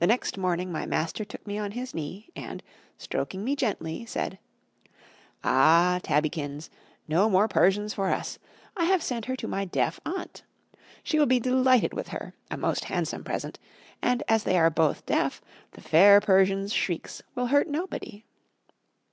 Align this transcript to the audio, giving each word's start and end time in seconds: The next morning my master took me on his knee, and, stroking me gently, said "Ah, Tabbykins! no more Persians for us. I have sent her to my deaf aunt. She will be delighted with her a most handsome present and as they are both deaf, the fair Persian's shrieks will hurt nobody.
The 0.00 0.08
next 0.08 0.36
morning 0.36 0.72
my 0.72 0.84
master 0.84 1.24
took 1.24 1.46
me 1.46 1.58
on 1.58 1.70
his 1.70 1.94
knee, 1.94 2.28
and, 2.34 2.60
stroking 2.98 3.44
me 3.44 3.54
gently, 3.54 4.04
said 4.04 4.40
"Ah, 5.44 6.00
Tabbykins! 6.02 6.70
no 7.06 7.30
more 7.30 7.46
Persians 7.46 7.94
for 7.94 8.10
us. 8.10 8.40
I 8.76 8.86
have 8.86 9.00
sent 9.00 9.26
her 9.26 9.36
to 9.36 9.46
my 9.46 9.64
deaf 9.64 10.00
aunt. 10.04 10.42
She 11.04 11.20
will 11.20 11.26
be 11.26 11.38
delighted 11.38 11.94
with 11.94 12.08
her 12.08 12.34
a 12.50 12.56
most 12.56 12.86
handsome 12.86 13.22
present 13.22 13.60
and 14.02 14.24
as 14.26 14.42
they 14.42 14.58
are 14.58 14.70
both 14.70 15.06
deaf, 15.06 15.40
the 15.70 15.80
fair 15.80 16.20
Persian's 16.20 16.72
shrieks 16.72 17.22
will 17.36 17.46
hurt 17.46 17.68
nobody. 17.68 18.24